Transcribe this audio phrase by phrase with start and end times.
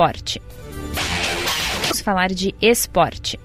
[0.00, 0.40] esporte.
[1.82, 3.36] Vamos falar de esporte.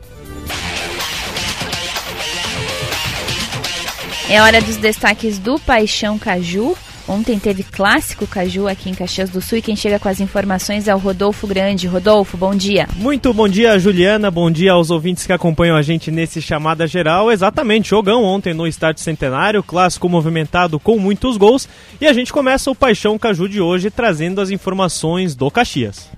[4.30, 6.78] É hora dos destaques do Paixão Caju.
[7.08, 10.88] Ontem teve clássico Caju aqui em Caxias do Sul e quem chega com as informações
[10.88, 11.88] é o Rodolfo Grande.
[11.88, 12.88] Rodolfo, bom dia.
[12.98, 14.30] Muito bom dia, Juliana.
[14.30, 17.32] Bom dia aos ouvintes que acompanham a gente nesse chamada geral.
[17.32, 21.68] Exatamente, jogão ontem no Estádio Centenário, clássico movimentado com muitos gols.
[22.00, 26.12] E a gente começa o Paixão Caju de hoje trazendo as informações do Caxias.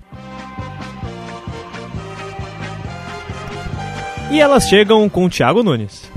[4.36, 6.12] E elas chegam com o Thiago Nunes.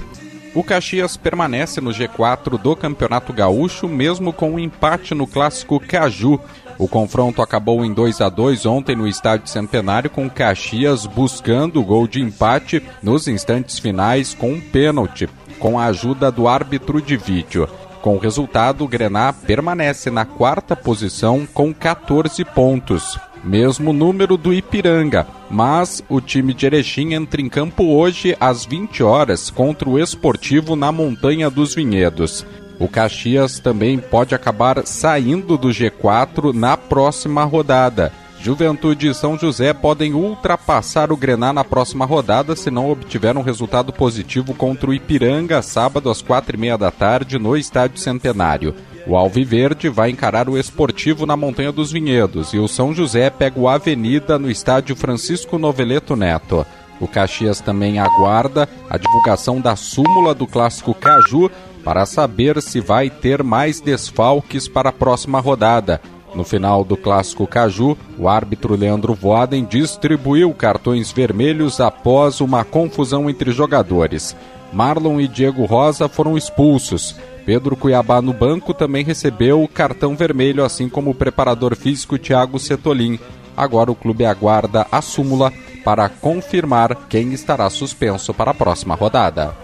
[0.52, 6.40] O Caxias permanece no G4 do Campeonato Gaúcho, mesmo com um empate no clássico Caju.
[6.76, 11.84] O confronto acabou em 2 a 2 ontem no Estádio Centenário, com Caxias buscando o
[11.84, 15.28] gol de empate nos instantes finais com um pênalti,
[15.60, 17.68] com a ajuda do árbitro de vídeo.
[18.02, 24.52] Com o resultado, o Grená permanece na quarta posição com 14 pontos mesmo número do
[24.52, 29.98] Ipiranga, mas o time de Erechim entra em campo hoje às 20 horas contra o
[29.98, 32.44] Esportivo na Montanha dos Vinhedos.
[32.78, 38.12] O Caxias também pode acabar saindo do G4 na próxima rodada.
[38.40, 43.42] Juventude e São José podem ultrapassar o Grená na próxima rodada se não obtiver um
[43.42, 48.74] resultado positivo contra o Ipiranga, sábado às quatro e meia da tarde, no Estádio Centenário.
[49.08, 53.58] O Alviverde vai encarar o Esportivo na Montanha dos Vinhedos e o São José pega
[53.58, 56.66] o Avenida no estádio Francisco Noveleto Neto.
[57.00, 61.50] O Caxias também aguarda a divulgação da súmula do clássico Caju
[61.82, 66.02] para saber se vai ter mais desfalques para a próxima rodada.
[66.34, 73.30] No final do clássico Caju, o árbitro Leandro Voaden distribuiu cartões vermelhos após uma confusão
[73.30, 74.36] entre jogadores.
[74.70, 77.16] Marlon e Diego Rosa foram expulsos.
[77.48, 82.58] Pedro Cuiabá no banco também recebeu o cartão vermelho, assim como o preparador físico Thiago
[82.58, 83.18] Setolin.
[83.56, 85.50] Agora o clube aguarda a súmula
[85.82, 89.56] para confirmar quem estará suspenso para a próxima rodada.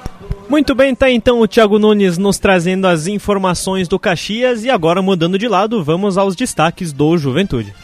[0.49, 5.03] Muito bem, tá então o Thiago Nunes nos trazendo as informações do Caxias e agora
[5.03, 7.75] mudando de lado, vamos aos destaques do Juventude.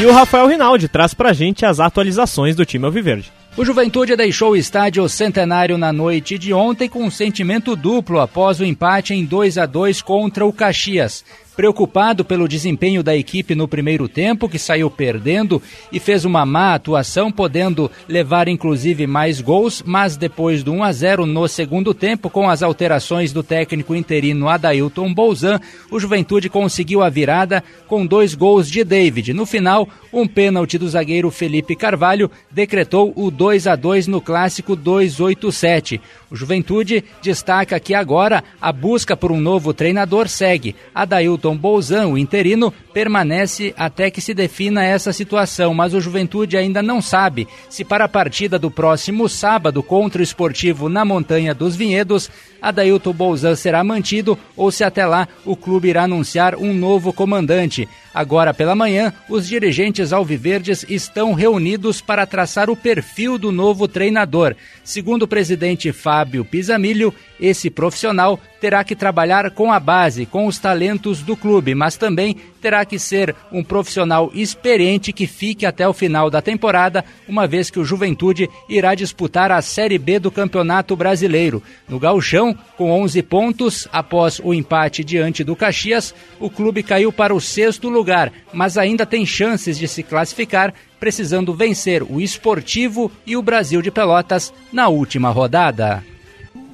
[0.00, 3.32] E o Rafael Rinaldi traz pra gente as atualizações do time Alviverde.
[3.56, 8.60] O Juventude deixou o estádio Centenário na noite de ontem com um sentimento duplo após
[8.60, 11.24] o empate em 2 a 2 contra o Caxias
[11.56, 16.74] preocupado pelo desempenho da equipe no primeiro tempo, que saiu perdendo e fez uma má
[16.74, 22.28] atuação, podendo levar inclusive mais gols, mas depois do 1 a 0 no segundo tempo,
[22.28, 25.58] com as alterações do técnico interino Adailton Bolzan,
[25.90, 29.32] o Juventude conseguiu a virada com dois gols de David.
[29.32, 34.76] No final, um pênalti do zagueiro Felipe Carvalho decretou o 2 a 2 no clássico
[34.76, 36.00] 287.
[36.30, 40.74] O Juventude destaca que agora a busca por um novo treinador segue.
[40.94, 46.82] Adailton Bolzan, o interino, permanece até que se defina essa situação, mas o Juventude ainda
[46.82, 51.76] não sabe se para a partida do próximo sábado contra o Esportivo na Montanha dos
[51.76, 52.30] Vinhedos,
[52.62, 57.86] Adailton Bolzan será mantido ou se até lá o clube irá anunciar um novo comandante.
[58.16, 64.56] Agora pela manhã, os dirigentes alviverdes estão reunidos para traçar o perfil do novo treinador.
[64.82, 70.58] Segundo o presidente Fábio Pisamilho, esse profissional terá que trabalhar com a base, com os
[70.58, 75.92] talentos do clube, mas também terá que ser um profissional experiente que fique até o
[75.92, 80.96] final da temporada, uma vez que o Juventude irá disputar a Série B do Campeonato
[80.96, 81.62] Brasileiro.
[81.88, 87.34] No Gauchão, com 11 pontos, após o empate diante do Caxias, o clube caiu para
[87.34, 93.36] o sexto lugar, mas ainda tem chances de se classificar, precisando vencer o Esportivo e
[93.36, 96.15] o Brasil de Pelotas na última rodada.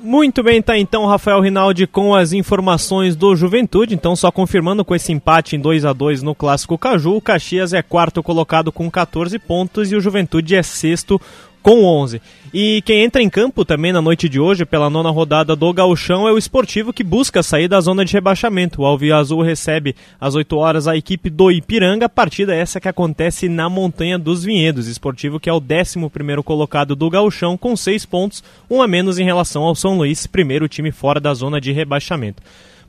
[0.04, 3.94] Muito bem, tá então Rafael Rinaldi com as informações do Juventude.
[3.94, 7.72] Então, só confirmando com esse empate em 2 a 2 no Clássico Caju, o Caxias
[7.72, 11.20] é quarto colocado com 14 pontos e o Juventude é sexto
[11.62, 12.20] com 11.
[12.52, 16.28] E quem entra em campo também na noite de hoje, pela nona rodada do Gauchão,
[16.28, 18.82] é o esportivo que busca sair da zona de rebaixamento.
[18.82, 23.48] O Alvio Azul recebe às 8 horas a equipe do Ipiranga, partida essa que acontece
[23.48, 24.86] na Montanha dos Vinhedos.
[24.86, 29.24] Esportivo que é o 11 colocado do Gauchão, com 6 pontos, um a menos em
[29.24, 32.42] relação ao São Luís, primeiro time fora da zona de rebaixamento.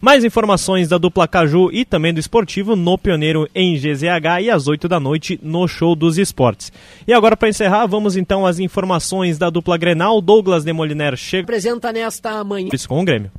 [0.04, 4.68] Mais informações da dupla Caju e também do esportivo no Pioneiro em GZH e às
[4.68, 6.74] 8 da noite no Show dos Esportes.
[7.08, 10.20] E agora, para encerrar, vamos então às informações da dupla Grenal.
[10.20, 11.44] Douglas Demoliner chega.
[11.44, 12.68] Apresenta nesta manhã.
[12.86, 13.32] Com o Grêmio.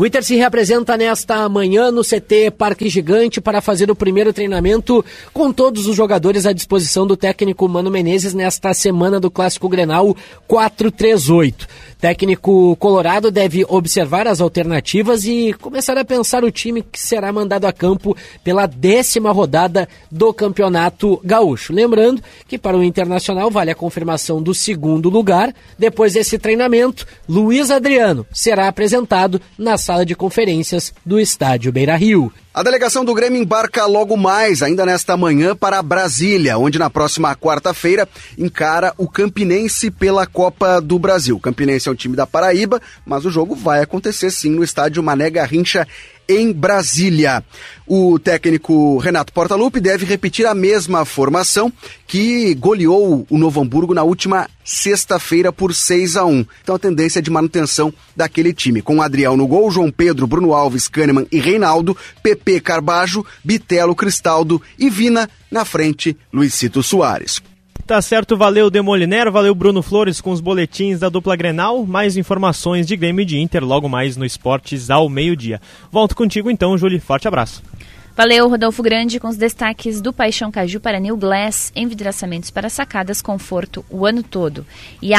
[0.00, 5.04] O Inter se representa nesta manhã no CT Parque Gigante para fazer o primeiro treinamento
[5.30, 10.16] com todos os jogadores à disposição do técnico Mano Menezes nesta semana do Clássico Grenal
[10.48, 11.68] 438.
[12.00, 17.66] Técnico Colorado deve observar as alternativas e começar a pensar o time que será mandado
[17.66, 21.74] a campo pela décima rodada do Campeonato Gaúcho.
[21.74, 25.54] Lembrando que para o Internacional vale a confirmação do segundo lugar.
[25.78, 32.32] Depois desse treinamento, Luiz Adriano será apresentado na sala de conferências do Estádio Beira Rio.
[32.54, 37.34] A delegação do Grêmio embarca logo mais, ainda nesta manhã, para Brasília, onde na próxima
[37.34, 38.08] quarta-feira
[38.38, 41.34] encara o Campinense pela Copa do Brasil.
[41.34, 45.02] O Campinense é um time da Paraíba, mas o jogo vai acontecer sim no estádio
[45.02, 45.88] Mané Garrincha
[46.30, 47.42] em Brasília.
[47.84, 51.72] O técnico Renato Portaluppi deve repetir a mesma formação
[52.06, 56.46] que goleou o Novo Hamburgo na última sexta-feira por 6 a 1.
[56.62, 60.54] Então a tendência é de manutenção daquele time, com Adriel no gol, João Pedro, Bruno
[60.54, 67.42] Alves, Kahneman e Reinaldo, PP Carbajo, Bitelo, Cristaldo e Vina na frente, Luizito Soares.
[67.86, 71.84] Tá certo, valeu Demoliner, valeu Bruno Flores com os boletins da dupla Grenal.
[71.84, 75.60] Mais informações de Grêmio e de Inter logo mais no Esportes ao meio-dia.
[75.90, 77.00] Volto contigo então, Júlio.
[77.00, 77.62] Forte abraço.
[78.16, 83.22] Valeu, Rodolfo Grande, com os destaques do Paixão Caju para New Glass, envidraçamentos para sacadas,
[83.22, 84.66] conforto o ano todo.
[85.00, 85.18] E a